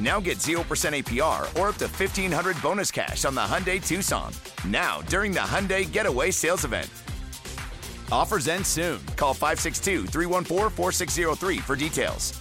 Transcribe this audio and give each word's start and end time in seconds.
Now 0.00 0.20
get 0.20 0.38
0% 0.38 0.56
APR 0.64 1.42
or 1.58 1.68
up 1.68 1.76
to 1.76 1.86
1500 1.86 2.60
bonus 2.62 2.90
cash 2.90 3.24
on 3.24 3.34
the 3.34 3.40
Hyundai 3.42 3.84
Tucson. 3.84 4.32
Now, 4.66 5.02
during 5.02 5.32
the 5.32 5.40
Hyundai 5.40 5.90
Getaway 5.90 6.30
Sales 6.30 6.64
Event. 6.64 6.90
Offers 8.10 8.48
end 8.48 8.66
soon. 8.66 9.00
Call 9.16 9.34
562 9.34 10.06
314 10.06 10.70
4603 10.70 11.58
for 11.58 11.76
details. 11.76 12.40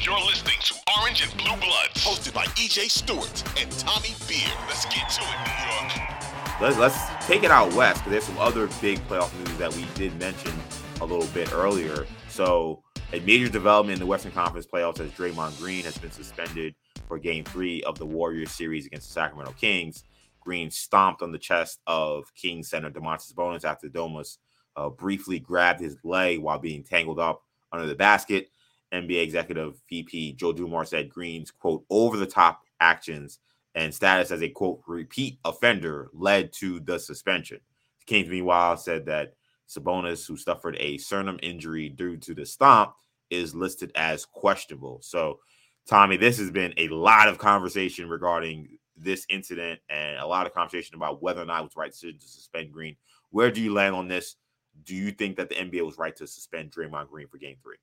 You're 0.00 0.14
listening 0.26 0.54
to 0.62 0.74
Orange 1.00 1.22
and 1.22 1.36
Blue 1.36 1.56
Bloods, 1.56 2.04
hosted 2.04 2.32
by 2.32 2.44
EJ 2.44 2.88
Stewart 2.88 3.42
and 3.60 3.70
Tommy 3.72 4.14
Beer. 4.28 4.48
Let's 4.68 4.84
get 4.86 5.08
to 5.10 5.22
it, 5.22 5.38
New 5.44 5.70
York. 5.70 6.60
Let's, 6.60 6.78
let's 6.78 7.26
take 7.26 7.42
it 7.42 7.50
out 7.50 7.72
west 7.74 7.98
because 7.98 8.12
there's 8.12 8.24
some 8.24 8.38
other 8.38 8.68
big 8.80 8.98
playoff 9.08 9.36
news 9.38 9.58
that 9.58 9.74
we 9.74 9.86
did 9.94 10.18
mention 10.18 10.52
a 11.00 11.04
little 11.04 11.26
bit 11.34 11.52
earlier. 11.52 12.06
So, 12.28 12.82
a 13.12 13.20
major 13.20 13.48
development 13.48 13.94
in 13.94 14.00
the 14.00 14.06
Western 14.06 14.32
Conference 14.32 14.66
playoffs 14.66 15.00
as 15.00 15.10
Draymond 15.12 15.58
Green 15.58 15.82
has 15.84 15.96
been 15.96 16.10
suspended 16.10 16.74
for 17.06 17.18
game 17.18 17.42
three 17.42 17.82
of 17.84 17.98
the 17.98 18.04
Warriors 18.04 18.50
series 18.50 18.84
against 18.84 19.08
the 19.08 19.14
Sacramento 19.14 19.54
Kings. 19.58 20.04
Green 20.40 20.70
stomped 20.70 21.22
on 21.22 21.32
the 21.32 21.38
chest 21.38 21.80
of 21.86 22.32
Kings 22.34 22.68
center 22.68 22.90
Domantas 22.90 23.32
Sabonis 23.32 23.64
after 23.64 23.88
Domas 23.88 24.36
uh, 24.76 24.90
briefly 24.90 25.38
grabbed 25.38 25.80
his 25.80 25.96
leg 26.04 26.40
while 26.40 26.58
being 26.58 26.84
tangled 26.84 27.18
up 27.18 27.42
under 27.72 27.86
the 27.86 27.94
basket. 27.94 28.50
NBA 28.92 29.22
executive 29.22 29.80
VP 29.88 30.34
Joe 30.34 30.52
Dumars 30.52 30.90
said 30.90 31.08
Green's 31.08 31.50
quote 31.50 31.84
over 31.90 32.16
the 32.16 32.26
top 32.26 32.62
actions 32.80 33.38
and 33.74 33.94
status 33.94 34.30
as 34.30 34.42
a 34.42 34.48
quote 34.48 34.80
repeat 34.86 35.38
offender 35.44 36.08
led 36.12 36.52
to 36.54 36.80
the 36.80 36.98
suspension. 36.98 37.60
Kings 38.06 38.28
meanwhile 38.28 38.76
said 38.76 39.06
that 39.06 39.34
Sabonis, 39.68 40.26
who 40.26 40.36
suffered 40.36 40.76
a 40.78 40.98
sternum 40.98 41.38
injury 41.42 41.88
due 41.88 42.16
to 42.18 42.34
the 42.34 42.46
stomp, 42.46 42.94
is 43.30 43.54
listed 43.54 43.92
as 43.94 44.24
questionable. 44.24 45.00
So, 45.02 45.40
Tommy, 45.86 46.16
this 46.16 46.38
has 46.38 46.50
been 46.50 46.74
a 46.76 46.88
lot 46.88 47.28
of 47.28 47.38
conversation 47.38 48.08
regarding 48.08 48.78
this 48.96 49.26
incident 49.28 49.80
and 49.88 50.18
a 50.18 50.26
lot 50.26 50.46
of 50.46 50.54
conversation 50.54 50.96
about 50.96 51.22
whether 51.22 51.42
or 51.42 51.46
not 51.46 51.60
it 51.60 51.64
was 51.64 51.76
right 51.76 51.90
decision 51.90 52.18
to 52.18 52.26
suspend 52.26 52.72
Green. 52.72 52.96
Where 53.30 53.50
do 53.50 53.60
you 53.60 53.72
land 53.72 53.94
on 53.94 54.08
this? 54.08 54.36
Do 54.84 54.94
you 54.94 55.10
think 55.10 55.36
that 55.36 55.48
the 55.48 55.56
NBA 55.56 55.84
was 55.84 55.98
right 55.98 56.14
to 56.16 56.26
suspend 56.26 56.70
Draymond 56.70 57.08
Green 57.08 57.28
for 57.28 57.38
Game 57.38 57.56
Three? 57.62 57.76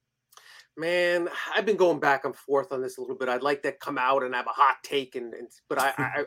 Man, 0.78 1.30
I've 1.56 1.66
been 1.66 1.78
going 1.78 2.00
back 2.00 2.26
and 2.26 2.36
forth 2.36 2.74
on 2.74 2.82
this 2.82 2.98
a 2.98 3.02
little 3.02 3.16
bit. 3.16 3.30
I'd 3.30 3.42
like 3.42 3.64
to 3.64 3.72
come 3.72 3.98
out 3.98 4.24
and 4.24 4.36
have 4.36 4.48
a 4.48 4.50
hot 4.50 4.78
take, 4.84 5.16
and, 5.16 5.34
and 5.34 5.48
but 5.70 5.80
I, 5.80 5.94
I, 5.98 6.26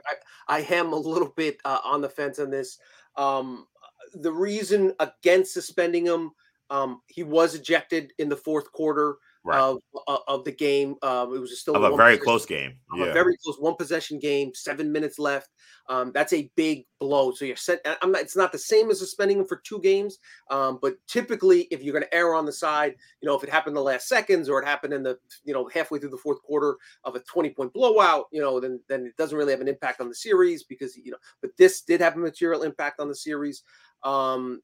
I, 0.49 0.59
I 0.59 0.61
am 0.75 0.93
a 0.93 0.99
little 0.99 1.33
bit 1.37 1.59
uh, 1.67 1.81
on 1.85 2.01
the 2.01 2.09
fence 2.09 2.39
on 2.39 2.51
this. 2.51 2.79
Um, 3.17 3.67
the 4.15 4.33
reason 4.33 4.93
against 5.01 5.55
suspending 5.55 6.07
him, 6.07 6.31
um, 6.71 7.01
he 7.07 7.23
was 7.23 7.55
ejected 7.55 8.13
in 8.19 8.29
the 8.29 8.37
fourth 8.37 8.71
quarter 8.73 9.17
Right. 9.45 9.61
of 9.61 9.79
uh, 10.09 10.19
of 10.27 10.45
the 10.45 10.51
game. 10.53 10.97
Um, 11.01 11.35
it 11.35 11.39
was 11.39 11.59
still 11.59 11.77
a 11.77 11.81
very 11.97 12.17
possession- 12.19 12.25
close 12.25 12.45
game. 12.45 12.79
Yeah. 12.95 13.05
a 13.07 13.13
very 13.15 13.35
close 13.43 13.57
one 13.59 13.77
possession 13.77 14.19
game, 14.19 14.53
seven 14.53 14.91
minutes 14.93 15.19
left. 15.19 15.49
Um, 15.89 16.11
that's 16.13 16.35
a 16.35 16.51
big 16.55 16.85
blow. 17.01 17.31
So 17.33 17.47
you're 17.47 17.57
set. 17.57 17.81
I'm 18.03 18.13
not, 18.13 18.21
it's 18.21 18.37
not 18.37 18.53
the 18.53 18.59
same 18.59 18.91
as 18.91 18.99
suspending 18.99 19.39
him 19.39 19.47
for 19.47 19.57
two 19.65 19.81
games, 19.81 20.19
um, 20.51 20.79
but 20.83 20.97
typically, 21.07 21.63
if 21.71 21.83
you're 21.83 21.95
going 21.95 22.05
to 22.05 22.15
err 22.15 22.35
on 22.35 22.45
the 22.45 22.53
side, 22.53 22.97
you 23.23 23.29
know, 23.29 23.35
if 23.37 23.43
it 23.45 23.49
happened 23.49 23.71
in 23.71 23.77
the 23.77 23.83
last 23.83 24.07
seconds 24.09 24.51
or 24.51 24.61
it 24.61 24.67
happened 24.67 24.93
in 24.93 25.03
the, 25.03 25.17
you 25.45 25.55
know, 25.55 25.67
halfway 25.73 25.99
through 25.99 26.11
the 26.11 26.19
fourth 26.19 26.43
quarter 26.43 26.77
of 27.05 27.15
a 27.15 27.21
20 27.21 27.49
point 27.51 27.73
blowout, 27.73 28.27
you 28.33 28.43
know, 28.43 28.61
then 28.61 28.81
then 28.89 29.07
it 29.07 29.17
doesn't 29.17 29.39
really 29.39 29.53
have 29.53 29.63
an 29.63 29.69
impact 29.69 30.03
on 30.03 30.09
the 30.11 30.15
series 30.15 30.65
because 30.65 30.95
you 30.97 31.13
know. 31.13 31.17
But 31.41 31.57
this 31.57 31.81
did 31.83 32.03
have 32.03 32.17
a 32.17 32.19
material 32.19 32.65
impact 32.65 33.01
on 33.01 33.09
the 33.09 33.15
series. 33.15 33.63
Um, 34.03 34.61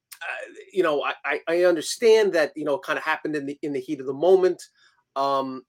you 0.73 0.83
know, 0.83 1.05
I, 1.25 1.41
I 1.49 1.65
understand 1.65 2.33
that 2.33 2.53
you 2.57 2.65
know 2.65 2.79
kind 2.79 2.99
of 2.99 3.05
happened 3.05 3.37
in 3.37 3.47
the 3.47 3.59
in 3.63 3.73
the 3.73 3.81
heat 3.81 4.01
of 4.01 4.07
the 4.07 4.13
moment. 4.15 4.63
Um, 5.17 5.63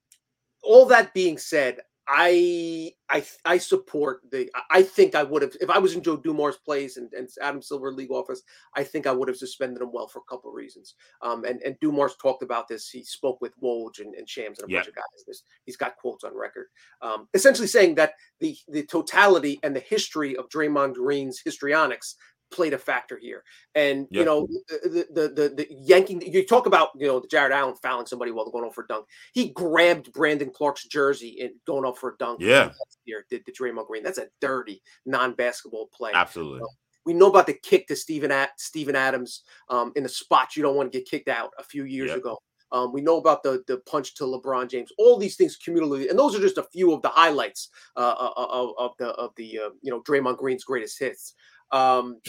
all 0.64 0.86
that 0.88 1.14
being 1.14 1.38
said, 1.38 1.80
I 2.08 2.92
I 3.10 3.26
I 3.46 3.58
support 3.58 4.22
the. 4.32 4.50
I- 4.70 4.84
think 4.84 5.16
I 5.16 5.24
would 5.24 5.42
have 5.42 5.56
if 5.60 5.70
I 5.70 5.80
was 5.80 5.96
in 5.96 6.02
Joe 6.04 6.18
Dumars' 6.18 6.58
place 6.58 6.98
and, 6.98 7.12
and 7.14 7.28
Adam 7.42 7.62
Silver 7.62 7.92
league 7.92 8.12
office. 8.12 8.42
I 8.76 8.84
think 8.84 9.08
I 9.08 9.12
would 9.12 9.28
have 9.28 9.38
suspended 9.38 9.82
him 9.82 9.92
well 9.92 10.08
for 10.08 10.20
a 10.20 10.30
couple 10.32 10.50
of 10.50 10.56
reasons. 10.56 10.94
Um, 11.22 11.44
and 11.46 11.62
and 11.64 11.76
Dumars 11.82 12.16
talked 12.22 12.44
about 12.44 12.68
this. 12.68 12.90
He 12.90 13.04
spoke 13.04 13.42
with 13.42 13.60
Woj 13.62 14.00
and, 14.00 14.14
and 14.16 14.30
Shams 14.30 14.60
and 14.60 14.70
a 14.70 14.72
Yeah. 14.72 14.80
bunch 14.80 14.90
of 14.90 14.96
guys. 14.96 15.24
This, 15.28 15.44
he's 15.66 15.78
got 15.78 15.98
quotes 15.98 16.24
on 16.24 16.38
record, 16.38 16.68
um, 17.02 17.28
essentially 17.34 17.68
saying 17.68 17.96
that 17.96 18.14
the 18.40 18.56
the 18.68 18.84
totality 18.86 19.60
and 19.64 19.76
the 19.76 19.80
history 19.82 20.38
of 20.38 20.48
Draymond 20.50 20.94
Green's 20.94 21.42
histrionics 21.44 22.16
played 22.52 22.74
a 22.74 22.78
factor 22.78 23.18
here. 23.18 23.44
And 23.76 24.08
Yeah. 24.12 24.20
you 24.20 24.26
know 24.26 24.48
the, 24.70 25.06
the 25.14 25.22
the 25.30 25.50
the 25.56 25.68
yanking. 25.72 26.22
You 26.22 26.46
talk 26.46 26.66
about 26.66 26.90
you 26.96 27.08
know 27.08 27.24
Jared 27.30 27.52
Allen 27.52 27.76
fouling 27.82 28.06
somebody 28.06 28.32
while 28.32 28.50
going 28.50 28.64
over 28.66 28.74
for 28.74 28.84
a 28.84 28.88
dunk. 28.88 29.06
He 29.34 29.50
grabbed 29.50 30.14
Brandon 30.14 30.50
Clarke's 30.52 30.86
jersey 30.88 31.38
and 31.42 31.52
going 31.66 31.92
for 31.96 32.10
a 32.12 32.18
dunk. 32.18 32.40
Yeah. 32.42 32.72
here 33.06 33.26
did 33.30 33.44
the 33.46 33.52
Draymond 33.52 33.88
Green. 33.88 34.04
That's 34.04 34.18
a 34.20 34.28
dirty 34.42 34.82
non-basketball 35.06 35.88
play. 35.94 36.12
Absolutely. 36.14 36.62
We 37.06 37.14
know 37.14 37.30
about 37.30 37.46
the 37.48 37.54
kick 37.54 37.88
to 37.88 37.96
Steven 37.96 38.32
At 38.32 38.60
Steven 38.60 38.96
Adams 38.96 39.44
um, 39.70 39.92
in 39.96 40.04
the 40.04 40.10
spot 40.10 40.56
you 40.56 40.64
don't 40.64 40.76
want 40.76 40.92
to 40.92 40.98
get 41.00 41.08
kicked 41.10 41.30
out 41.30 41.52
a 41.60 41.64
few 41.64 41.84
years 41.84 42.10
Yep. 42.10 42.18
ago. 42.20 42.40
Um, 42.72 42.92
we 42.92 43.00
know 43.00 43.18
about 43.18 43.44
the 43.44 43.64
the 43.68 43.78
punch 43.86 44.16
to 44.16 44.24
LeBron 44.24 44.68
James. 44.70 44.92
All 44.98 45.18
these 45.18 45.36
things 45.38 45.56
cumulatively, 45.56 46.10
and 46.10 46.18
those 46.18 46.36
are 46.36 46.42
just 46.42 46.58
a 46.58 46.64
few 46.74 46.92
of 46.92 47.02
the 47.04 47.10
highlights 47.10 47.70
uh, 47.96 48.00
uh, 48.18 48.32
of, 48.36 48.72
of 48.80 48.92
the 48.98 49.10
of 49.10 49.32
the 49.38 49.60
uh, 49.60 49.70
you 49.84 49.92
know 49.92 50.02
Draymond 50.02 50.38
Green's 50.38 50.64
greatest 50.64 50.98
hits. 51.00 51.36
Um, 51.76 52.22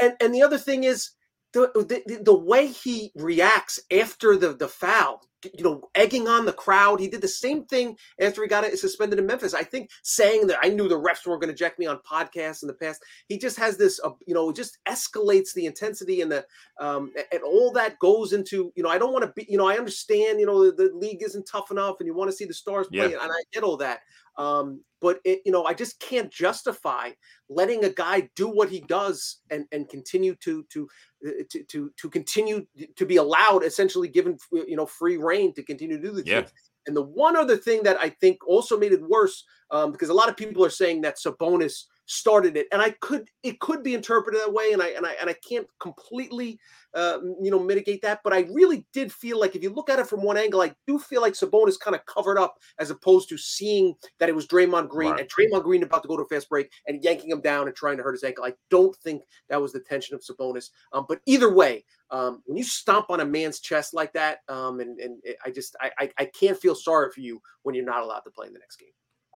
and 0.00 0.14
and 0.20 0.34
the 0.34 0.42
other 0.42 0.58
thing 0.58 0.84
is 0.84 1.10
the, 1.54 1.70
the 1.74 2.22
the 2.22 2.34
way 2.34 2.66
he 2.66 3.12
reacts 3.16 3.80
after 3.90 4.36
the 4.36 4.52
the 4.52 4.68
foul, 4.68 5.20
you 5.52 5.64
know, 5.64 5.88
egging 5.94 6.28
on 6.28 6.46
the 6.46 6.52
crowd. 6.52 7.00
He 7.00 7.08
did 7.08 7.20
the 7.20 7.28
same 7.28 7.64
thing 7.66 7.96
after 8.20 8.42
he 8.42 8.48
got 8.48 8.64
it 8.64 8.78
suspended 8.78 9.18
in 9.18 9.26
Memphis. 9.26 9.54
I 9.54 9.62
think 9.62 9.90
saying 10.02 10.46
that 10.48 10.58
I 10.62 10.68
knew 10.68 10.88
the 10.88 10.98
refs 10.98 11.26
weren't 11.26 11.40
going 11.40 11.48
to 11.48 11.54
eject 11.54 11.78
me 11.78 11.86
on 11.86 11.98
podcasts 11.98 12.62
in 12.62 12.68
the 12.68 12.74
past. 12.74 13.02
He 13.28 13.38
just 13.38 13.58
has 13.58 13.76
this, 13.76 14.00
uh, 14.04 14.10
you 14.26 14.34
know, 14.34 14.50
it 14.50 14.56
just 14.56 14.78
escalates 14.88 15.52
the 15.54 15.66
intensity 15.66 16.20
and 16.20 16.30
the 16.30 16.46
um, 16.80 17.12
and 17.32 17.42
all 17.42 17.72
that 17.72 17.98
goes 17.98 18.32
into, 18.32 18.72
you 18.74 18.82
know, 18.82 18.88
I 18.88 18.98
don't 18.98 19.12
want 19.12 19.24
to 19.24 19.32
be, 19.34 19.46
you 19.48 19.58
know, 19.58 19.68
I 19.68 19.76
understand, 19.78 20.40
you 20.40 20.46
know, 20.46 20.70
the, 20.70 20.72
the 20.72 20.90
league 20.94 21.22
isn't 21.22 21.46
tough 21.46 21.70
enough, 21.70 21.96
and 22.00 22.06
you 22.06 22.14
want 22.14 22.30
to 22.30 22.36
see 22.36 22.44
the 22.44 22.54
stars 22.54 22.88
play, 22.88 23.10
Yeah. 23.10 23.22
and 23.22 23.30
I 23.30 23.42
get 23.52 23.62
all 23.62 23.76
that. 23.78 24.00
Um, 24.36 24.82
but 25.00 25.20
it, 25.24 25.42
you 25.44 25.52
know, 25.52 25.64
I 25.64 25.74
just 25.74 26.00
can't 26.00 26.32
justify 26.32 27.10
letting 27.48 27.84
a 27.84 27.90
guy 27.90 28.28
do 28.34 28.48
what 28.48 28.68
he 28.70 28.80
does 28.80 29.38
and 29.50 29.66
and 29.70 29.88
continue 29.88 30.34
to 30.36 30.64
to 30.70 30.88
uh, 31.26 31.30
to 31.50 31.62
to, 31.64 31.92
to 31.96 32.10
continue 32.10 32.66
to 32.96 33.06
be 33.06 33.16
allowed, 33.16 33.64
essentially 33.64 34.08
given 34.08 34.36
you 34.50 34.76
know 34.76 34.86
free 34.86 35.16
reign 35.18 35.33
to 35.54 35.62
continue 35.62 35.96
to 35.96 36.02
do 36.02 36.12
the 36.12 36.24
Yeah. 36.24 36.40
things. 36.40 36.52
And 36.86 36.96
the 36.96 37.02
one 37.02 37.36
other 37.36 37.56
thing 37.56 37.82
that 37.84 37.98
I 38.00 38.10
think 38.10 38.46
also 38.46 38.78
made 38.78 38.92
it 38.92 39.02
worse, 39.02 39.44
um, 39.70 39.92
because 39.92 40.10
a 40.10 40.14
lot 40.14 40.28
of 40.28 40.36
people 40.36 40.64
are 40.64 40.70
saying 40.70 41.00
that 41.02 41.16
Sabonis 41.16 41.84
started 42.06 42.56
it, 42.56 42.66
and 42.72 42.82
I 42.82 42.90
could 43.00 43.28
it 43.42 43.60
could 43.60 43.82
be 43.82 43.94
interpreted 43.94 44.40
that 44.40 44.52
way, 44.52 44.72
and 44.72 44.82
I 44.82 44.88
and 44.88 45.06
I 45.06 45.12
and 45.20 45.30
I 45.30 45.34
can't 45.46 45.66
completely 45.80 46.58
uh, 46.94 47.18
you 47.42 47.50
know 47.50 47.58
mitigate 47.58 48.02
that, 48.02 48.20
but 48.22 48.32
I 48.32 48.40
really 48.52 48.86
did 48.92 49.12
feel 49.12 49.40
like 49.40 49.56
if 49.56 49.62
you 49.62 49.70
look 49.70 49.88
at 49.90 49.98
it 49.98 50.06
from 50.06 50.22
one 50.22 50.36
angle, 50.36 50.60
I 50.60 50.74
do 50.86 50.98
feel 50.98 51.22
like 51.22 51.32
Sabonis 51.34 51.78
kind 51.78 51.94
of 51.94 52.04
covered 52.06 52.38
up 52.38 52.56
as 52.78 52.90
opposed 52.90 53.28
to 53.30 53.38
seeing 53.38 53.94
that 54.18 54.28
it 54.28 54.34
was 54.34 54.46
Draymond 54.46 54.88
Green 54.88 55.12
Right. 55.12 55.20
and 55.20 55.30
Draymond 55.30 55.64
Green 55.64 55.82
about 55.82 56.02
to 56.02 56.08
go 56.08 56.16
to 56.16 56.22
a 56.22 56.26
fast 56.28 56.48
break 56.48 56.70
and 56.86 57.02
yanking 57.02 57.30
him 57.30 57.40
down 57.40 57.66
and 57.66 57.76
trying 57.76 57.96
to 57.96 58.02
hurt 58.02 58.12
his 58.14 58.24
ankle. 58.24 58.44
I 58.44 58.52
don't 58.70 58.94
think 58.96 59.22
that 59.48 59.60
was 59.60 59.72
the 59.72 59.80
tension 59.80 60.14
of 60.14 60.22
Sabonis. 60.22 60.70
Um, 60.92 61.06
but 61.08 61.20
either 61.26 61.52
way, 61.52 61.84
um, 62.10 62.42
when 62.46 62.56
you 62.56 62.64
stomp 62.64 63.06
on 63.10 63.20
a 63.20 63.24
man's 63.24 63.60
chest 63.60 63.94
like 63.94 64.12
that, 64.12 64.38
um, 64.48 64.80
and 64.80 65.00
and 65.00 65.20
it- 65.24 65.38
I 65.44 65.50
just 65.50 65.74
I, 65.80 65.90
I 65.98 66.10
I 66.18 66.24
can't 66.26 66.58
feel 66.58 66.74
sorry 66.74 67.10
for 67.10 67.20
you 67.20 67.40
when 67.62 67.74
you're 67.74 67.84
not 67.84 68.02
allowed 68.02 68.20
to 68.20 68.30
play 68.30 68.46
in 68.46 68.52
the 68.52 68.58
next 68.60 68.76
game. 68.76 68.90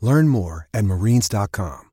Learn 0.00 0.28
more 0.28 0.68
at 0.74 0.84
marines.com. 0.84 1.90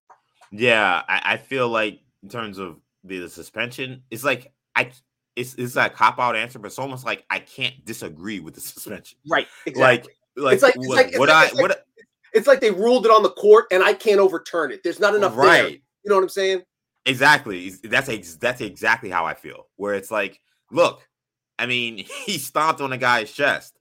Yeah, 0.52 1.02
I, 1.08 1.22
I 1.34 1.38
feel 1.38 1.70
like 1.70 2.00
in 2.22 2.30
terms 2.30 2.58
of 2.60 2.78
the, 3.04 3.20
the 3.20 3.30
suspension, 3.30 4.04
it's 4.12 4.24
like 4.24 4.52
I 4.76 4.92
it's 5.36 5.56
it's 5.56 5.76
a 5.76 5.90
cop 5.90 6.20
out 6.20 6.36
answer, 6.36 6.60
but 6.60 6.68
it's 6.68 6.80
almost 6.80 7.06
like 7.06 7.26
I 7.30 7.40
can't 7.40 7.84
disagree 7.86 8.40
with 8.40 8.54
the 8.54 8.62
suspension. 8.62 9.18
Right. 9.30 9.48
Like 9.76 10.06
like, 10.36 10.54
It's 10.56 10.64
like- 10.64 10.76
it's 10.76 10.88
what, 10.88 10.98
like- 10.98 11.08
it's 11.08 11.20
what 11.20 11.30
like- 11.30 11.52
I 11.54 11.56
like- 11.56 11.62
what 11.62 11.86
It's 12.34 12.48
like 12.48 12.60
they 12.62 12.72
ruled 12.72 13.06
it 13.06 13.12
on 13.12 13.24
the 13.24 13.30
court, 13.32 13.66
and 13.72 13.84
I 13.84 13.94
can't 13.94 14.20
overturn 14.20 14.72
it. 14.72 14.82
There's 14.84 15.00
not 15.00 15.16
enough 15.16 15.36
there. 15.36 15.46
right. 15.46 15.72
You 16.04 16.10
know 16.10 16.16
what 16.16 16.24
I'm 16.24 16.30
saying? 16.30 16.64
Exactly. 17.06 17.70
That's 17.84 18.10
ex- 18.10 18.36
that's 18.36 18.62
exactly 18.62 19.10
how 19.10 19.26
I 19.26 19.34
feel. 19.34 19.68
Where 19.76 19.94
it's 19.94 20.10
like, 20.12 20.40
look, 20.72 21.08
I 21.60 21.66
mean, 21.68 21.98
he 22.26 22.38
stomped 22.38 22.82
on 22.82 22.92
a 22.94 22.98
guy's 22.98 23.32
chest. 23.32 23.78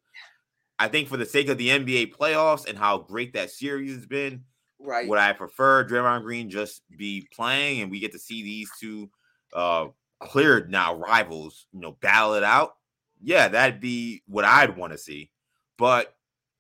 I 0.83 0.89
think 0.89 1.09
for 1.09 1.17
the 1.17 1.27
sake 1.27 1.49
of 1.49 1.59
the 1.59 1.71
NBA 1.71 2.07
playoffs 2.07 2.67
and 2.69 2.77
how 2.77 2.99
great 2.99 3.35
that 3.35 3.51
series 3.51 3.95
has 3.95 4.07
been, 4.07 4.45
Right. 4.79 5.09
would 5.09 5.19
I 5.19 5.33
prefer 5.33 5.85
Draymond 5.87 6.23
Green 6.23 6.51
just 6.51 6.83
be 6.97 7.29
playing 7.33 7.81
and 7.83 7.91
we 7.91 8.01
get 8.01 8.13
to 8.13 8.19
see 8.19 8.43
these 8.43 8.71
two 8.81 9.11
uh 9.53 9.89
cleared 10.21 10.71
now 10.71 10.95
rivals, 10.97 11.67
you 11.73 11.81
know, 11.81 11.93
battle 11.93 12.35
it 12.35 12.43
out? 12.43 12.75
Yeah, 13.21 13.49
that'd 13.49 13.81
be 13.81 14.23
what 14.27 14.45
I'd 14.45 14.77
want 14.77 14.93
to 14.93 14.99
see. 14.99 15.31
But 15.79 16.15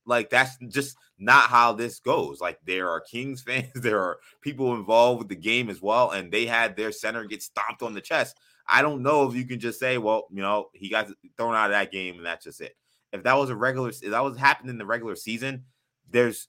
like 0.07 0.31
that's 0.31 0.57
just 0.69 0.97
not 1.19 1.49
how 1.51 1.73
this 1.73 2.01
goes. 2.01 2.41
Like 2.41 2.59
there 2.65 2.91
are 2.91 3.01
Kings 3.01 3.43
fans, 3.47 3.73
there 3.75 4.01
are 4.01 4.19
people 4.41 4.75
involved 4.75 5.19
with 5.21 5.29
the 5.29 5.37
game 5.37 5.69
as 5.71 5.83
well, 5.83 6.11
and 6.11 6.33
they 6.33 6.47
had 6.47 6.77
their 6.77 6.93
center 6.93 7.25
get 7.25 7.43
stomped 7.43 7.83
on 7.83 7.95
the 7.95 8.01
chest. 8.01 8.39
I 8.69 8.83
don't 8.83 9.03
know 9.03 9.29
if 9.29 9.35
you 9.35 9.45
can 9.47 9.59
just 9.59 9.81
say, 9.81 9.99
well, 9.99 10.29
you 10.31 10.41
know, 10.43 10.71
he 10.73 10.89
got 10.89 11.09
thrown 11.37 11.55
out 11.55 11.67
of 11.67 11.73
that 11.73 11.91
game 11.91 12.17
and 12.17 12.25
that's 12.27 12.45
just 12.45 12.61
it. 12.61 12.77
If 13.13 13.23
that 13.25 13.35
was 13.35 13.51
a 13.51 13.57
regular, 13.57 13.91
if 13.91 14.01
that 14.01 14.25
was 14.25 14.37
happening 14.37 14.71
in 14.71 14.79
the 14.79 14.87
regular 14.87 15.17
season, 15.17 15.65
there's 16.11 16.49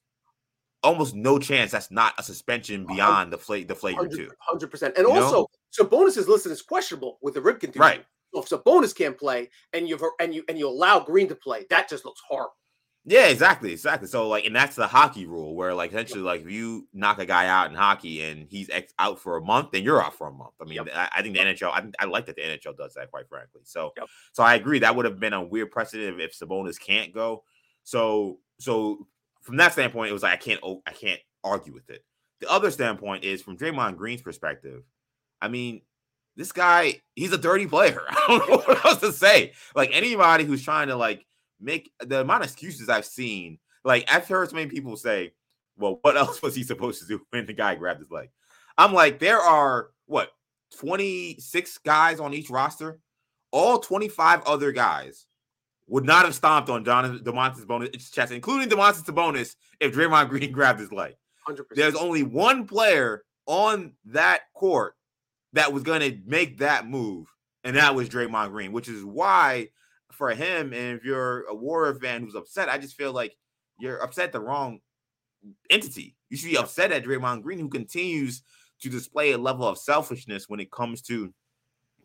almost 0.83 1.15
no 1.15 1.39
chance 1.39 1.71
that's 1.71 1.91
not 1.91 2.13
a 2.17 2.23
suspension 2.23 2.85
beyond 2.85 3.31
the 3.31 3.37
fla- 3.37 3.65
the 3.65 3.75
flagrant 3.75 4.13
two. 4.13 4.29
Hundred 4.39 4.69
percent. 4.69 4.95
And 4.97 5.07
You 5.07 5.13
know? 5.13 5.23
also, 5.23 5.47
Sabonis 5.77 6.17
is 6.17 6.27
listed 6.27 6.51
as 6.51 6.61
questionable 6.61 7.17
with 7.21 7.33
the 7.33 7.41
rib 7.41 7.59
contusion. 7.59 7.81
Right. 7.81 8.05
So 8.33 8.41
if 8.41 8.49
Sabonis 8.49 8.95
can't 8.95 9.17
play, 9.17 9.49
and 9.73 9.87
you've 9.87 10.01
and 10.19 10.33
you 10.33 10.43
and 10.49 10.57
you 10.57 10.67
allow 10.67 10.99
Green 10.99 11.27
to 11.27 11.35
play, 11.35 11.65
that 11.69 11.89
just 11.89 12.05
looks 12.05 12.21
horrible. 12.27 12.55
Yeah, 13.05 13.27
exactly, 13.27 13.73
exactly. 13.73 14.07
So 14.07 14.29
like, 14.29 14.45
and 14.45 14.55
that's 14.55 14.77
the 14.77 14.87
hockey 14.87 15.25
rule 15.25 15.55
where 15.55 15.73
like 15.73 15.91
essentially 15.91 16.21
like 16.21 16.41
if 16.41 16.49
you 16.49 16.87
knock 16.93 17.19
a 17.19 17.25
guy 17.25 17.47
out 17.47 17.69
in 17.69 17.75
hockey 17.75 18.23
and 18.23 18.47
he's 18.49 18.69
ex- 18.69 18.93
out 18.97 19.19
for 19.19 19.35
a 19.35 19.41
month, 19.41 19.71
then 19.71 19.83
you're 19.83 20.01
out 20.01 20.13
for 20.17 20.27
a 20.27 20.31
month. 20.31 20.53
I 20.61 20.63
mean, 20.63 20.75
Yep. 20.75 20.87
I, 20.95 21.09
I 21.17 21.21
think 21.21 21.35
the 21.35 21.41
NHL, 21.41 21.69
I, 21.71 21.83
I 21.99 22.05
like 22.05 22.25
that 22.27 22.37
the 22.37 22.43
NHL 22.43 22.77
does 22.77 22.93
that, 22.93 23.11
quite 23.11 23.27
frankly. 23.27 23.61
So, 23.65 23.91
Yep. 23.97 24.07
so 24.31 24.43
I 24.43 24.55
agree 24.55 24.79
that 24.79 24.95
would 24.95 25.03
have 25.03 25.19
been 25.19 25.33
a 25.33 25.43
weird 25.43 25.71
precedent 25.71 26.21
if, 26.21 26.33
Sabonis 26.37 26.79
can't 26.79 27.13
go. 27.13 27.43
So, 27.83 28.39
so 28.59 29.05
from 29.41 29.57
that 29.57 29.73
standpoint, 29.73 30.09
it 30.09 30.13
was 30.13 30.23
like 30.23 30.33
I 30.33 30.37
can't, 30.37 30.61
I 30.87 30.91
can't 30.93 31.19
argue 31.43 31.73
with 31.73 31.89
it. 31.89 32.05
The 32.39 32.49
other 32.49 32.71
standpoint 32.71 33.25
is 33.25 33.41
from 33.41 33.57
Draymond 33.57 33.97
Green's 33.97 34.21
perspective. 34.21 34.83
I 35.41 35.49
mean, 35.49 35.81
this 36.37 36.53
guy, 36.53 37.01
he's 37.15 37.33
a 37.33 37.37
dirty 37.37 37.67
player. 37.67 38.01
I 38.09 38.25
don't 38.29 38.49
know 38.49 38.57
what 38.59 38.85
else 38.85 38.99
to 39.01 39.11
say. 39.11 39.51
Like 39.75 39.89
anybody 39.91 40.45
who's 40.45 40.63
trying 40.63 40.87
to 40.87 40.95
like 40.95 41.25
make 41.63 41.91
the 41.99 42.21
amount 42.21 42.43
of 42.43 42.49
excuses 42.49 42.89
I've 42.89 43.05
seen. 43.05 43.59
Like 43.83 44.09
I've 44.11 44.27
heard 44.27 44.49
so 44.49 44.55
many 44.55 44.69
people 44.69 44.95
say, 44.97 45.33
"Well, 45.77 45.99
what 46.01 46.17
else 46.23 46.41
was 46.41 46.55
he 46.55 46.63
supposed 46.63 47.01
to 47.01 47.07
do 47.07 47.21
when 47.29 47.45
the 47.45 47.53
guy 47.53 47.75
grabbed 47.75 47.99
his 47.99 48.11
leg?" 48.11 48.29
I'm 48.77 48.93
like, 48.93 49.19
there 49.19 49.39
are 49.39 49.89
what 50.07 50.31
26 50.77 51.77
guys 51.79 52.19
on 52.19 52.33
each 52.33 52.49
roster. 52.49 52.99
All 53.51 53.79
25 53.79 54.43
other 54.45 54.71
guys 54.71 55.27
would 55.87 56.05
not 56.05 56.25
have 56.25 56.33
stomped 56.33 56.69
on 56.69 56.83
Don 56.83 57.19
Domantas 57.19 57.65
Sabonis 57.65 58.11
chest, 58.11 58.31
including 58.31 58.69
Domantas 58.69 59.03
Sabonis, 59.03 59.55
if 59.79 59.93
Draymond 59.93 60.29
Green 60.29 60.51
grabbed 60.51 60.79
his 60.79 60.91
leg. 60.91 61.13
Hundred 61.45 61.65
percent. 61.65 61.93
There's 61.93 62.01
only 62.01 62.23
one 62.23 62.65
player 62.65 63.23
on 63.45 63.93
that 64.05 64.41
court 64.53 64.95
that 65.53 65.71
was 65.71 65.83
going 65.83 65.99
to 65.99 66.17
make 66.25 66.59
that 66.59 66.87
move, 66.87 67.27
and 67.63 67.75
that 67.75 67.93
was 67.93 68.09
Draymond 68.09 68.51
Green, 68.51 68.71
which 68.71 68.87
is 68.87 69.03
why 69.03 69.69
for 70.13 70.31
him, 70.31 70.73
and 70.73 70.97
if 70.97 71.03
you're 71.03 71.43
a 71.43 71.55
Warrior 71.55 71.95
fan 71.95 72.21
who's 72.21 72.35
upset, 72.35 72.69
I 72.69 72.77
just 72.77 72.95
feel 72.95 73.11
like 73.11 73.35
you're 73.79 73.97
upset 73.97 74.31
the 74.31 74.39
wrong 74.39 74.79
entity. 75.69 76.15
You 76.29 76.37
should 76.37 76.51
be 76.51 76.57
upset 76.57 76.91
at 76.91 77.03
Draymond 77.03 77.41
Green, 77.41 77.59
who 77.59 77.69
continues 77.69 78.43
to 78.81 78.89
display 78.89 79.31
a 79.31 79.37
level 79.37 79.67
of 79.67 79.77
selfishness 79.77 80.49
when 80.49 80.59
it 80.59 80.71
comes 80.71 81.01
to 81.03 81.33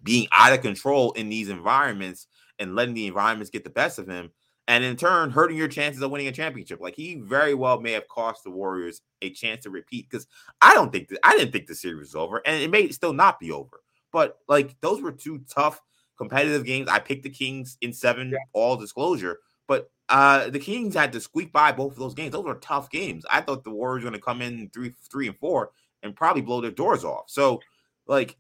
being 0.03 0.29
out 0.33 0.53
of 0.53 0.63
control 0.63 1.13
in 1.13 1.29
these 1.29 1.49
environments 1.49 2.27
and 2.59 2.75
letting 2.75 2.95
the 2.95 3.07
environments 3.07 3.51
get 3.51 3.65
the 3.65 3.71
best 3.71 3.99
of 3.99 4.09
him, 4.09 4.31
and 4.67 4.85
in 4.85 4.97
turn 4.97 5.31
hurting 5.31 5.57
your 5.57 5.69
chances 5.69 6.03
of 6.03 6.11
winning 6.11 6.29
a 6.29 6.33
championship. 6.33 6.81
Like 6.81 6.95
he 6.95 7.17
very 7.17 7.55
well 7.55 7.81
may 7.81 7.93
have 7.93 8.09
cost 8.09 8.45
the 8.45 8.51
Warriors 8.51 9.01
a 9.23 9.31
chance 9.31 9.65
to 9.65 9.71
repeat 9.71 10.09
because 10.11 10.27
I 10.61 10.75
don't 10.75 10.93
think 10.93 11.09
that 11.09 11.19
I 11.23 11.37
didn't 11.37 11.53
think 11.53 11.67
the 11.67 11.75
series 11.75 12.09
was 12.09 12.15
over, 12.15 12.43
and 12.47 12.63
it 12.63 12.71
may 12.71 12.89
still 12.91 13.13
not 13.13 13.41
be 13.41 13.51
over. 13.51 13.81
But 14.13 14.39
like 14.49 14.77
those 14.81 15.03
were 15.03 15.13
two 15.13 15.41
tough 15.51 15.81
competitive 16.19 16.65
games. 16.65 16.89
I 16.89 16.99
picked 16.99 17.23
the 17.23 17.31
Kings 17.31 17.79
in 17.81 17.93
seven, 17.93 18.37
all 18.53 18.77
disclosure, 18.77 19.39
but 19.67 19.91
uh 20.09 20.51
the 20.51 20.59
Kings 20.59 20.95
had 20.95 21.13
to 21.13 21.21
squeak 21.21 21.53
by 21.53 21.73
both 21.73 21.93
of 21.93 21.99
those 21.99 22.15
games. 22.15 22.33
Those 22.33 22.45
were 22.45 22.55
tough 22.57 22.91
games. 22.91 23.25
I 23.31 23.41
thought 23.41 23.65
the 23.65 23.71
Warriors 23.71 24.05
were 24.05 24.11
going 24.11 24.21
to 24.21 24.25
come 24.25 24.43
in 24.43 24.71
three, 24.71 24.93
three 25.11 25.29
and 25.29 25.39
four 25.39 25.71
and 26.03 26.17
probably 26.17 26.43
blow 26.43 26.61
their 26.61 26.71
doors 26.71 27.05
off. 27.05 27.25
So, 27.29 27.61
like, 28.07 28.37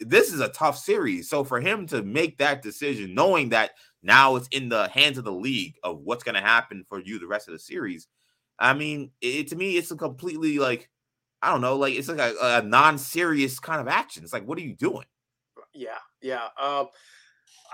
this 0.00 0.32
is 0.32 0.40
a 0.40 0.48
tough 0.48 0.78
series. 0.78 1.28
So 1.28 1.44
for 1.44 1.60
him 1.60 1.86
to 1.88 2.02
make 2.02 2.38
that 2.38 2.62
decision, 2.62 3.14
knowing 3.14 3.50
that 3.50 3.72
now 4.02 4.36
it's 4.36 4.48
in 4.48 4.68
the 4.68 4.88
hands 4.88 5.18
of 5.18 5.24
the 5.24 5.32
league 5.32 5.74
of 5.84 6.00
what's 6.00 6.24
going 6.24 6.34
to 6.34 6.40
happen 6.40 6.84
for 6.88 7.00
you 7.00 7.18
the 7.18 7.26
rest 7.26 7.48
of 7.48 7.52
the 7.52 7.58
series, 7.58 8.08
I 8.58 8.74
mean, 8.74 9.10
it, 9.20 9.48
to 9.48 9.56
me, 9.56 9.76
it's 9.76 9.90
a 9.90 9.96
completely 9.96 10.58
like, 10.58 10.88
I 11.40 11.50
don't 11.50 11.60
know, 11.60 11.76
like 11.76 11.94
it's 11.94 12.08
like 12.08 12.18
a, 12.18 12.34
a 12.40 12.62
non-serious 12.62 13.58
kind 13.58 13.80
of 13.80 13.88
action. 13.88 14.24
It's 14.24 14.32
like, 14.32 14.46
what 14.46 14.58
are 14.58 14.62
you 14.62 14.74
doing? 14.74 15.06
Yeah, 15.72 15.98
yeah. 16.20 16.48
Um, 16.60 16.88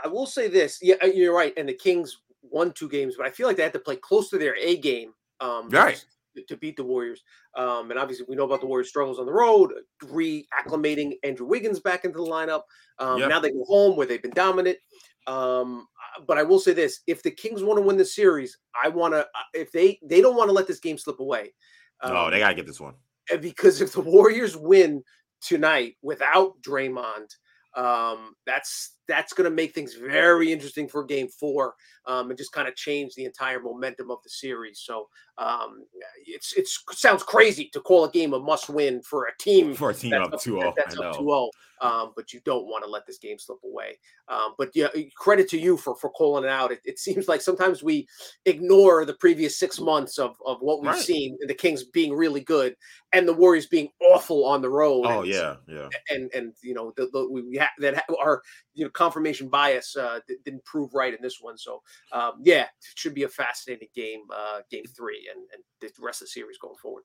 I 0.04 0.08
will 0.08 0.26
say 0.26 0.48
this. 0.48 0.78
Yeah, 0.82 0.96
uh, 1.02 1.06
you're 1.06 1.34
right. 1.34 1.52
And 1.56 1.68
the 1.68 1.74
Kings 1.74 2.20
won 2.42 2.72
two 2.72 2.88
games, 2.88 3.14
but 3.16 3.26
I 3.26 3.30
feel 3.30 3.46
like 3.46 3.56
they 3.56 3.62
had 3.62 3.72
to 3.74 3.78
play 3.78 3.96
close 3.96 4.30
to 4.30 4.38
their 4.38 4.56
A 4.56 4.76
game. 4.78 5.12
Um, 5.40 5.68
Right. 5.68 6.04
to- 6.48 6.56
beat 6.56 6.76
the 6.76 6.84
Warriors, 6.84 7.24
um, 7.56 7.90
and 7.90 7.98
obviously 7.98 8.24
we 8.28 8.36
know 8.36 8.44
about 8.44 8.60
the 8.60 8.66
Warriors' 8.66 8.88
struggles 8.88 9.18
on 9.18 9.26
the 9.26 9.32
road, 9.32 9.72
reacclimating 10.04 11.18
Andrew 11.24 11.46
Wiggins 11.46 11.80
back 11.80 12.04
into 12.04 12.18
the 12.18 12.24
lineup. 12.24 12.62
Um, 12.98 13.18
Yeah. 13.20 13.26
Now 13.28 13.40
they 13.40 13.50
go 13.50 13.64
home 13.64 13.96
where 13.96 14.06
they've 14.06 14.22
been 14.22 14.30
dominant. 14.32 14.78
Um, 15.26 15.86
uh, 16.16 16.22
but 16.22 16.38
I 16.38 16.42
will 16.42 16.58
say 16.60 16.72
this: 16.72 17.00
if 17.06 17.22
the 17.22 17.30
Kings 17.30 17.62
want 17.62 17.78
to 17.78 17.82
win 17.82 17.96
the 17.96 18.04
series, 18.04 18.56
I 18.80 18.88
want 18.88 19.14
to. 19.14 19.26
If 19.52 19.72
they 19.72 19.98
they 20.02 20.20
don't 20.20 20.36
want 20.36 20.48
to 20.48 20.52
let 20.52 20.66
this 20.66 20.80
game 20.80 20.96
slip 20.98 21.20
away. 21.20 21.54
oh, 22.02 22.30
they 22.30 22.36
Um, 22.36 22.40
got 22.40 22.48
to 22.50 22.54
get 22.54 22.66
this 22.66 22.80
one. 22.80 22.94
because 23.40 23.80
if 23.80 23.92
the 23.92 24.00
Warriors 24.00 24.56
win 24.56 25.02
tonight 25.40 25.96
without 26.02 26.60
Draymond, 26.62 27.34
um, 27.74 28.34
that's 28.46 28.96
that's 29.08 29.32
going 29.32 29.48
to 29.48 29.54
make 29.54 29.74
things 29.74 29.94
very 29.94 30.52
interesting 30.52 30.86
for 30.86 31.02
Game 31.02 31.28
Four, 31.28 31.74
um, 32.06 32.30
and 32.30 32.38
just 32.38 32.52
kind 32.52 32.68
of 32.68 32.76
change 32.76 33.14
the 33.14 33.24
entire 33.24 33.60
momentum 33.60 34.10
of 34.10 34.18
the 34.22 34.30
series. 34.30 34.80
So 34.84 35.08
um, 35.38 35.84
it's 36.26 36.52
it's 36.52 36.84
sounds 36.92 37.22
crazy 37.22 37.70
to 37.72 37.80
call 37.80 38.04
a 38.04 38.10
game 38.10 38.34
a 38.34 38.38
must 38.38 38.68
win 38.68 39.02
for 39.02 39.26
a 39.26 39.36
team 39.38 39.74
for 39.74 39.90
a 39.90 39.94
team 39.94 40.14
up 40.14 40.32
2-0. 40.32 40.74
That's 40.76 40.98
up 40.98 41.16
2-0 41.16 41.50
um, 41.80 42.12
but 42.16 42.32
you 42.32 42.40
don't 42.44 42.66
want 42.66 42.84
to 42.84 42.90
let 42.90 43.06
this 43.06 43.18
game 43.18 43.38
slip 43.38 43.58
away. 43.64 43.98
Um, 44.28 44.54
but 44.58 44.70
yeah, 44.74 44.88
credit 45.16 45.48
to 45.50 45.58
you 45.58 45.76
for 45.76 45.94
for 45.96 46.10
calling 46.10 46.44
it 46.44 46.50
out. 46.50 46.72
It, 46.72 46.80
it, 46.84 46.98
seems 46.98 47.28
like 47.28 47.40
sometimes 47.40 47.82
we 47.82 48.06
ignore 48.44 49.04
the 49.04 49.14
previous 49.14 49.58
six 49.58 49.80
months 49.80 50.18
of 50.18 50.36
of 50.44 50.58
what 50.60 50.80
we've 50.80 50.90
right. 50.90 51.00
seen, 51.00 51.36
the 51.46 51.54
Kings 51.54 51.84
being 51.84 52.12
really 52.12 52.40
good 52.40 52.74
and 53.12 53.26
the 53.26 53.32
Warriors 53.32 53.66
being 53.66 53.88
awful 54.02 54.44
on 54.44 54.60
the 54.60 54.68
road. 54.68 55.04
Oh 55.06 55.20
and, 55.20 55.28
yeah, 55.28 55.56
yeah. 55.66 55.88
And 56.10 56.30
and 56.34 56.54
you 56.62 56.74
know 56.74 56.92
the, 56.96 57.08
the 57.12 57.28
we 57.30 57.56
ha- 57.56 57.70
that 57.78 58.04
are 58.20 58.42
you 58.74 58.84
know 58.84 58.90
confirmation 58.98 59.48
bias 59.48 59.96
uh, 59.96 60.18
didn't 60.44 60.64
prove 60.64 60.92
right 60.92 61.14
in 61.14 61.22
this 61.22 61.38
one. 61.40 61.56
So 61.56 61.82
um, 62.12 62.32
yeah, 62.42 62.62
it 62.62 62.68
should 62.96 63.14
be 63.14 63.22
a 63.22 63.28
fascinating 63.28 63.88
game, 63.94 64.22
uh, 64.34 64.60
game 64.70 64.84
three, 64.96 65.28
and 65.32 65.44
and 65.54 65.62
the 65.80 66.04
rest 66.04 66.20
of 66.20 66.26
the 66.26 66.30
series 66.30 66.58
going 66.58 66.76
forward. 66.82 67.04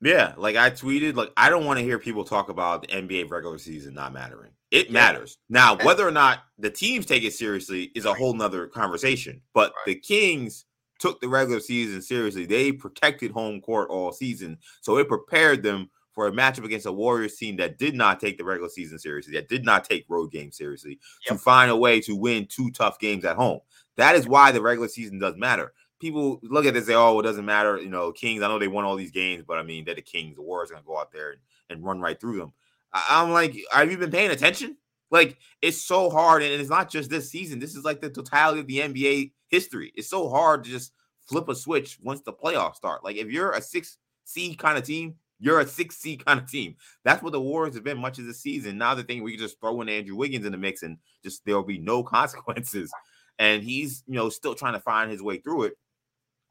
Yeah, 0.00 0.34
like 0.36 0.56
I 0.56 0.70
tweeted, 0.70 1.16
like 1.16 1.32
I 1.36 1.50
don't 1.50 1.64
want 1.64 1.78
to 1.78 1.84
hear 1.84 1.98
people 1.98 2.24
talk 2.24 2.48
about 2.48 2.82
the 2.82 2.88
NBA 2.88 3.30
regular 3.30 3.58
season 3.58 3.94
not 3.94 4.12
mattering. 4.12 4.52
It 4.70 4.90
matters. 4.90 5.38
Now, 5.48 5.76
whether 5.76 6.06
or 6.06 6.10
not 6.10 6.40
the 6.58 6.70
teams 6.70 7.06
take 7.06 7.22
it 7.22 7.32
seriously 7.32 7.92
is 7.94 8.06
a 8.06 8.14
whole 8.14 8.34
nother 8.34 8.66
conversation. 8.66 9.40
But 9.54 9.72
right. 9.72 9.86
the 9.86 9.94
Kings 9.94 10.64
took 10.98 11.20
the 11.20 11.28
regular 11.28 11.60
season 11.60 12.02
seriously. 12.02 12.44
They 12.44 12.72
protected 12.72 13.30
home 13.30 13.60
court 13.60 13.88
all 13.90 14.12
season. 14.12 14.58
So 14.80 14.98
it 14.98 15.08
prepared 15.08 15.62
them 15.62 15.90
for 16.14 16.26
a 16.28 16.32
matchup 16.32 16.64
against 16.64 16.86
a 16.86 16.92
Warriors 16.92 17.36
team 17.36 17.56
that 17.56 17.78
did 17.78 17.94
not 17.94 18.20
take 18.20 18.38
the 18.38 18.44
regular 18.44 18.68
season 18.68 18.98
seriously, 18.98 19.34
that 19.34 19.48
did 19.48 19.64
not 19.64 19.84
take 19.84 20.06
road 20.08 20.30
games 20.30 20.56
seriously, 20.56 20.98
yep. 21.28 21.36
to 21.36 21.38
find 21.38 21.70
a 21.70 21.76
way 21.76 22.00
to 22.00 22.14
win 22.14 22.46
two 22.46 22.70
tough 22.70 22.98
games 22.98 23.24
at 23.24 23.36
home. 23.36 23.60
That 23.96 24.14
is 24.14 24.26
why 24.26 24.52
the 24.52 24.62
regular 24.62 24.88
season 24.88 25.18
does 25.18 25.36
matter 25.36 25.72
people 26.04 26.38
look 26.42 26.66
at 26.66 26.74
this 26.74 26.82
and 26.82 26.88
say, 26.88 26.94
"Oh, 26.94 27.18
it 27.18 27.22
doesn't 27.22 27.44
matter." 27.44 27.78
You 27.78 27.88
know, 27.88 28.12
Kings. 28.12 28.42
I 28.42 28.48
know 28.48 28.58
they 28.58 28.68
won 28.68 28.84
all 28.84 28.96
these 28.96 29.10
games, 29.10 29.44
but 29.46 29.58
I 29.58 29.62
mean, 29.62 29.84
they're 29.84 29.94
the 29.94 30.02
Kings. 30.02 30.36
The 30.36 30.42
Warriors 30.42 30.70
are 30.70 30.74
going 30.74 30.84
to 30.84 30.86
go 30.86 30.98
out 30.98 31.12
there 31.12 31.30
and, 31.30 31.40
and, 31.70 31.84
run 31.84 32.00
right 32.00 32.20
through 32.20 32.38
them. 32.38 32.52
I, 32.92 33.22
am 33.22 33.30
like, 33.30 33.56
have 33.72 33.90
you 33.90 33.98
been 33.98 34.10
paying 34.10 34.30
attention? 34.30 34.76
Like, 35.10 35.38
it's 35.62 35.80
so 35.80 36.10
hard, 36.10 36.42
and 36.42 36.52
it's 36.52 36.70
not 36.70 36.90
just 36.90 37.10
this 37.10 37.30
season. 37.30 37.58
This 37.58 37.74
is 37.74 37.84
like 37.84 38.00
the 38.00 38.10
totality 38.10 38.60
of 38.60 38.66
the 38.66 38.78
NBA 38.80 39.32
history. 39.48 39.92
It's 39.94 40.08
so 40.08 40.28
hard 40.28 40.64
to 40.64 40.70
just 40.70 40.92
flip 41.26 41.48
a 41.48 41.54
switch 41.54 41.98
once 42.02 42.20
the 42.20 42.32
playoffs 42.32 42.76
start. 42.76 43.02
Like, 43.02 43.16
if 43.16 43.30
you're 43.30 43.52
a 43.52 43.62
six 43.62 43.96
seed 44.24 44.58
kind 44.58 44.76
of 44.76 44.84
team, 44.84 45.14
you're 45.40 45.60
a 45.60 45.66
six 45.66 45.96
C 45.96 46.16
kind 46.16 46.40
of 46.40 46.50
team. 46.50 46.76
That's 47.04 47.22
what 47.22 47.32
the 47.32 47.40
Warriors 47.40 47.74
have 47.74 47.84
been 47.84 47.98
much 47.98 48.18
of 48.18 48.26
the 48.26 48.34
season. 48.34 48.78
Now 48.78 48.94
the 48.94 49.02
thing 49.02 49.22
we 49.22 49.32
can 49.32 49.40
just 49.40 49.60
throw 49.60 49.80
in 49.80 49.88
Andrew 49.88 50.16
Wiggins 50.16 50.46
in 50.46 50.52
the 50.52 50.58
mix 50.58 50.82
and 50.82 50.98
just 51.22 51.44
there'll 51.44 51.62
be 51.62 51.78
no 51.78 52.02
consequences. 52.04 52.92
And 53.38 53.62
he's 53.62 54.04
you 54.06 54.14
know 54.14 54.28
still 54.28 54.54
trying 54.54 54.74
to 54.74 54.80
find 54.80 55.10
his 55.10 55.22
way 55.22 55.38
through 55.38 55.64
it. 55.64 55.74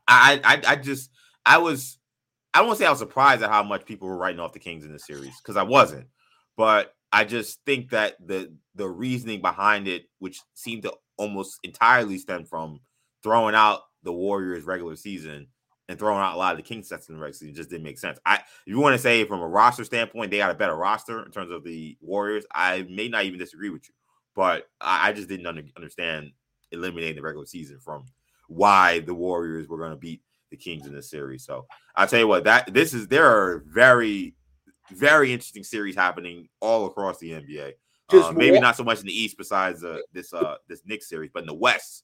I, 0.07 0.41
I, 0.43 0.73
I 0.73 0.75
just, 0.75 1.11
I 1.45 1.57
was, 1.57 1.97
I 2.53 2.61
to 2.61 2.75
say 2.75 2.85
I 2.85 2.89
was 2.89 2.99
surprised 2.99 3.41
at 3.41 3.49
how 3.49 3.63
much 3.63 3.85
people 3.85 4.07
were 4.07 4.17
writing 4.17 4.39
off 4.39 4.53
the 4.53 4.59
Kings 4.59 4.85
in 4.85 4.91
the 4.91 4.99
series 4.99 5.39
because 5.41 5.57
I 5.57 5.63
wasn't, 5.63 6.07
but 6.57 6.93
I 7.11 7.23
just 7.23 7.59
think 7.65 7.91
that 7.91 8.15
the 8.23 8.53
the 8.75 8.87
reasoning 8.87 9.41
behind 9.41 9.87
it, 9.87 10.03
which 10.19 10.41
seemed 10.55 10.83
to 10.83 10.93
almost 11.17 11.59
entirely 11.63 12.17
stem 12.17 12.45
from 12.45 12.79
throwing 13.23 13.55
out 13.55 13.81
the 14.03 14.11
Warriors 14.11 14.65
regular 14.65 14.95
season 14.95 15.47
and 15.89 15.99
throwing 15.99 16.19
out 16.19 16.35
a 16.35 16.37
lot 16.37 16.53
of 16.53 16.57
the 16.57 16.63
Kings 16.63 16.87
sets 16.87 17.09
in 17.09 17.15
the 17.15 17.21
regular 17.21 17.33
season, 17.33 17.55
just 17.55 17.69
didn't 17.69 17.83
make 17.83 17.99
sense. 17.99 18.19
I, 18.25 18.35
if 18.35 18.43
you 18.67 18.79
want 18.79 18.93
to 18.93 19.01
say 19.01 19.25
from 19.25 19.41
a 19.41 19.47
roster 19.47 19.83
standpoint, 19.83 20.31
they 20.31 20.37
got 20.37 20.51
a 20.51 20.55
better 20.55 20.75
roster 20.75 21.23
in 21.23 21.31
terms 21.31 21.51
of 21.51 21.63
the 21.63 21.97
Warriors. 22.01 22.45
I 22.53 22.85
may 22.89 23.09
not 23.09 23.25
even 23.25 23.39
disagree 23.39 23.69
with 23.69 23.87
you, 23.87 23.93
but 24.35 24.67
I, 24.79 25.09
I 25.09 25.13
just 25.13 25.27
didn't 25.27 25.45
under, 25.45 25.63
understand 25.75 26.31
eliminating 26.71 27.15
the 27.15 27.21
regular 27.21 27.45
season 27.45 27.79
from 27.79 28.05
why 28.47 28.99
the 29.01 29.13
Warriors 29.13 29.67
were 29.67 29.77
going 29.77 29.91
to 29.91 29.97
beat 29.97 30.21
the 30.51 30.57
Kings 30.57 30.85
in 30.85 30.93
this 30.93 31.09
series. 31.09 31.43
So 31.45 31.65
I'll 31.95 32.07
tell 32.07 32.19
you 32.19 32.27
what, 32.27 32.45
that 32.45 32.73
this 32.73 32.93
is 32.93 33.07
there 33.07 33.27
are 33.27 33.63
very, 33.67 34.35
very 34.91 35.33
interesting 35.33 35.63
series 35.63 35.95
happening 35.95 36.47
all 36.61 36.85
across 36.85 37.17
the 37.19 37.31
NBA. 37.31 37.73
Uh, 38.11 38.31
maybe 38.31 38.59
not 38.59 38.75
so 38.75 38.83
much 38.83 38.99
in 38.99 39.07
the 39.07 39.19
East 39.19 39.37
besides 39.37 39.83
uh, 39.83 39.97
this 40.11 40.33
uh 40.33 40.55
this 40.67 40.81
Knicks 40.85 41.09
series, 41.09 41.31
but 41.33 41.41
in 41.41 41.47
the 41.47 41.53
West. 41.53 42.03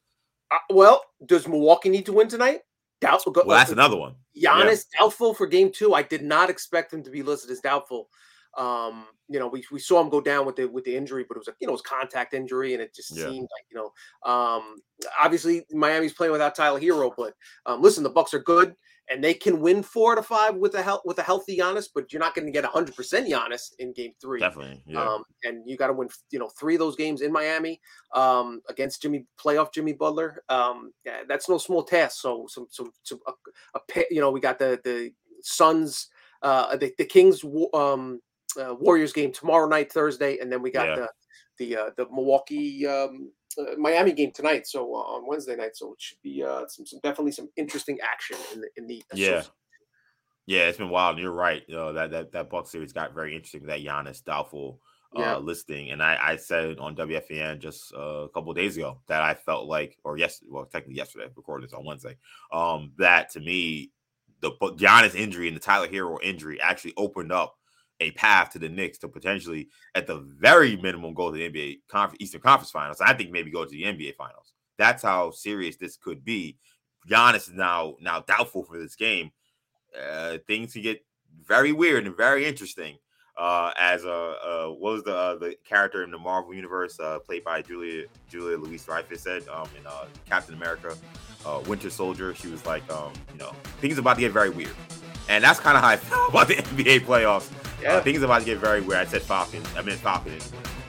Uh, 0.49 0.57
well, 0.71 1.03
does 1.25 1.47
Milwaukee 1.47 1.89
need 1.89 2.05
to 2.07 2.13
win 2.13 2.27
tonight? 2.27 2.61
Doubtful. 3.01 3.33
Well, 3.33 3.57
that's 3.57 3.71
another 3.71 3.97
one. 3.97 4.15
Giannis 4.37 4.85
yeah. 4.93 4.99
doubtful 4.99 5.33
for 5.33 5.47
game 5.47 5.71
two. 5.71 5.93
I 5.93 6.03
did 6.03 6.21
not 6.21 6.49
expect 6.49 6.93
him 6.93 7.03
to 7.03 7.09
be 7.09 7.23
listed 7.23 7.49
as 7.51 7.59
doubtful. 7.59 8.09
Um, 8.57 9.05
you 9.29 9.39
know, 9.39 9.47
we, 9.47 9.63
we 9.71 9.79
saw 9.79 10.01
him 10.01 10.09
go 10.09 10.19
down 10.19 10.45
with 10.45 10.55
the 10.55 10.67
with 10.67 10.83
the 10.83 10.95
injury, 10.95 11.23
but 11.27 11.37
it 11.37 11.39
was 11.39 11.47
a 11.47 11.53
you 11.59 11.67
know 11.67 11.71
it 11.71 11.73
was 11.73 11.81
contact 11.81 12.33
injury, 12.33 12.73
and 12.73 12.81
it 12.81 12.93
just 12.93 13.15
yeah. 13.15 13.25
seemed 13.25 13.47
like 13.51 13.65
you 13.69 13.77
know, 13.77 14.29
um, 14.29 14.75
obviously 15.21 15.65
Miami's 15.71 16.13
playing 16.13 16.31
without 16.31 16.55
Tyler 16.55 16.79
Herro, 16.79 17.11
but 17.15 17.33
um, 17.65 17.81
listen, 17.81 18.03
the 18.03 18.09
Bucks 18.09 18.33
are 18.33 18.39
good 18.39 18.75
and 19.09 19.23
they 19.23 19.33
can 19.33 19.59
win 19.59 19.81
four 19.81 20.15
to 20.15 20.21
five 20.21 20.55
with 20.55 20.75
a 20.75 20.81
health 20.81 21.01
with 21.03 21.17
a 21.19 21.23
healthy 21.23 21.57
Giannis, 21.57 21.87
but 21.93 22.13
you're 22.13 22.19
not 22.19 22.35
going 22.35 22.45
to 22.45 22.51
get 22.51 22.63
hundred 22.65 22.95
percent 22.95 23.27
Giannis 23.27 23.73
in 23.79 23.91
Game 23.93 24.11
Three. 24.21 24.39
Definitely, 24.39 24.81
yeah. 24.85 25.03
Um, 25.03 25.23
and 25.43 25.67
you 25.67 25.77
got 25.77 25.87
to 25.87 25.93
win, 25.93 26.09
you 26.31 26.39
know, 26.39 26.49
three 26.59 26.75
of 26.75 26.79
those 26.79 26.95
games 26.95 27.21
in 27.21 27.31
Miami 27.31 27.81
um, 28.13 28.61
against 28.69 29.01
Jimmy 29.01 29.25
playoff 29.39 29.73
Jimmy 29.73 29.93
Butler. 29.93 30.43
Um, 30.49 30.91
yeah, 31.05 31.21
that's 31.27 31.49
no 31.49 31.57
small 31.57 31.83
task. 31.83 32.21
So 32.21 32.45
some 32.49 32.67
some, 32.69 32.91
some 33.03 33.19
a, 33.27 33.33
a, 33.75 34.03
you 34.11 34.21
know 34.21 34.31
we 34.31 34.39
got 34.39 34.59
the 34.59 34.79
the 34.83 35.11
Suns, 35.41 36.07
uh, 36.41 36.75
the 36.77 36.91
the 36.97 37.05
Kings 37.05 37.43
um 37.73 38.21
uh, 38.59 38.75
Warriors 38.79 39.13
game 39.13 39.31
tomorrow 39.31 39.67
night, 39.67 39.91
Thursday, 39.91 40.39
and 40.39 40.51
then 40.51 40.61
we 40.61 40.71
got 40.71 40.87
yeah. 40.87 40.95
the 40.95 41.09
the 41.57 41.77
uh, 41.77 41.89
the 41.97 42.05
Milwaukee 42.11 42.87
um, 42.87 43.31
uh, 43.59 43.75
Miami 43.77 44.13
game 44.13 44.31
tonight. 44.31 44.67
So 44.67 44.95
uh, 44.95 44.99
on 44.99 45.27
Wednesday 45.27 45.55
night, 45.55 45.75
so 45.75 45.93
it 45.93 46.01
should 46.01 46.21
be 46.23 46.43
uh, 46.43 46.65
some 46.67 46.85
some 46.85 46.99
definitely 47.03 47.31
some 47.31 47.49
interesting 47.57 47.99
action 48.01 48.37
in 48.53 48.61
the 48.61 48.69
in 48.77 48.87
the 48.87 49.03
yeah. 49.13 49.43
Yeah, 50.45 50.61
it's 50.61 50.79
been 50.79 50.89
wild. 50.89 51.19
You're 51.19 51.31
right. 51.31 51.61
You 51.67 51.75
know, 51.75 51.93
that 51.93 52.09
that 52.09 52.31
that 52.31 52.49
Buck 52.49 52.67
series 52.67 52.91
got 52.91 53.13
very 53.13 53.35
interesting. 53.35 53.67
That 53.67 53.81
Giannis 53.81 54.23
doubtful 54.23 54.79
uh, 55.15 55.19
yeah. 55.21 55.37
listing, 55.37 55.91
and 55.91 56.01
I, 56.01 56.17
I 56.19 56.35
said 56.37 56.79
on 56.79 56.95
WFAN 56.95 57.59
just 57.59 57.93
uh, 57.93 58.23
a 58.23 58.29
couple 58.29 58.51
days 58.55 58.75
ago 58.75 58.99
that 59.07 59.21
I 59.21 59.35
felt 59.35 59.67
like, 59.67 59.99
or 60.03 60.17
yes, 60.17 60.41
well, 60.49 60.65
technically 60.65 60.95
yesterday, 60.95 61.27
recorded 61.35 61.67
this 61.67 61.75
on 61.75 61.85
Wednesday. 61.85 62.17
Um, 62.51 62.93
that 62.97 63.29
to 63.33 63.39
me, 63.39 63.91
the 64.41 64.51
Giannis 64.51 65.13
injury 65.13 65.47
and 65.47 65.55
the 65.55 65.61
Tyler 65.61 65.87
Herro 65.87 66.17
injury 66.23 66.59
actually 66.59 66.93
opened 66.97 67.31
up 67.31 67.58
a 67.99 68.11
path 68.11 68.51
to 68.51 68.59
the 68.59 68.69
Knicks 68.69 68.97
to 68.99 69.07
potentially, 69.07 69.69
at 69.95 70.07
the 70.07 70.17
very 70.17 70.77
minimum, 70.77 71.13
go 71.13 71.31
to 71.31 71.37
the 71.37 71.49
NBA 71.49 71.81
Conference, 71.89 72.21
Eastern 72.21 72.41
Conference 72.41 72.71
Finals. 72.71 73.01
I 73.01 73.13
think 73.13 73.31
maybe 73.31 73.51
go 73.51 73.65
to 73.65 73.71
the 73.71 73.83
NBA 73.83 74.15
Finals. 74.15 74.53
That's 74.77 75.03
how 75.03 75.31
serious 75.31 75.75
this 75.75 75.97
could 75.97 76.23
be. 76.23 76.57
Giannis 77.09 77.49
is 77.49 77.53
now 77.53 77.95
now 77.99 78.21
doubtful 78.21 78.63
for 78.63 78.77
this 78.77 78.95
game. 78.95 79.31
Uh, 79.97 80.37
things 80.47 80.73
can 80.73 80.81
get 80.81 81.03
very 81.45 81.71
weird 81.71 82.05
and 82.05 82.15
very 82.15 82.45
interesting. 82.45 82.97
Uh, 83.39 83.71
as 83.79 84.03
a 84.03 84.11
uh, 84.11 84.35
uh, 84.43 84.67
what 84.67 84.95
was 84.95 85.03
the 85.03 85.15
uh, 85.15 85.35
the 85.35 85.55
character 85.63 86.03
in 86.03 86.11
the 86.11 86.17
Marvel 86.17 86.53
universe 86.53 86.99
uh, 86.99 87.19
played 87.19 87.41
by 87.41 87.61
Julia 87.61 88.05
Julia 88.29 88.57
Louis 88.57 88.83
Dreyfus 88.83 89.21
said 89.21 89.47
um, 89.47 89.69
in 89.79 89.87
uh, 89.87 90.07
Captain 90.29 90.55
America, 90.55 90.93
Winter 91.65 91.89
Soldier. 91.89 92.35
She 92.35 92.49
was 92.49 92.65
like, 92.65 92.83
um, 92.91 93.13
you 93.31 93.39
know, 93.39 93.53
things 93.79 93.97
about 93.97 94.15
to 94.15 94.19
get 94.19 94.33
very 94.33 94.49
weird, 94.49 94.75
and 95.29 95.43
that's 95.43 95.59
kind 95.59 95.77
of 95.77 95.83
how 95.83 95.89
I 95.89 95.95
feel 95.95 96.25
about 96.29 96.47
the 96.49 96.55
NBA 96.55 97.01
playoffs. 97.01 97.49
Yeah. 97.81 97.93
Uh, 97.93 98.01
things 98.01 98.21
about 98.23 98.39
to 98.39 98.45
get 98.45 98.57
very 98.57 98.81
weird. 98.81 98.99
I 98.99 99.05
said 99.05 99.21
Falcon. 99.21 99.63
I 99.77 99.81
meant 99.81 99.99
Falcon. 99.99 100.33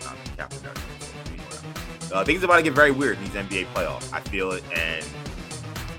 Not 0.02 0.16
Captain 0.37 0.59
America. 0.59 0.80
Uh, 2.12 2.25
things 2.25 2.42
about 2.42 2.56
to 2.56 2.62
get 2.62 2.73
very 2.73 2.90
weird 2.90 3.18
in 3.18 3.25
these 3.25 3.35
NBA 3.35 3.66
playoffs. 3.66 4.12
I 4.12 4.18
feel 4.20 4.50
it, 4.50 4.64
and 4.75 5.06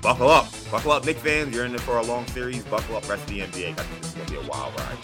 buckle 0.02 0.28
up, 0.28 0.46
buckle 0.70 0.92
up, 0.92 1.06
Knicks 1.06 1.22
fans. 1.22 1.54
You're 1.54 1.64
in 1.64 1.74
it 1.74 1.80
for 1.80 1.96
a 1.96 2.02
long 2.02 2.26
series. 2.26 2.62
Buckle 2.64 2.96
up, 2.96 3.08
rest 3.08 3.22
of 3.22 3.30
the 3.30 3.40
NBA. 3.40 3.70
I 3.70 3.82
think 3.82 4.02
this 4.02 4.10
is 4.10 4.14
gonna 4.14 4.30
be 4.30 4.46
a 4.46 4.50
wild 4.50 4.78
ride. 4.78 4.98